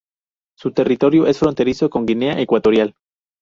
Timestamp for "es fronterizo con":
1.27-2.07